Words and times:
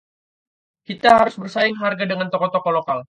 Kita 0.87 1.09
harus 1.19 1.35
bersaing 1.41 1.77
harga 1.77 2.05
dengan 2.09 2.27
toko-toko 2.33 2.69
lokal. 2.73 2.99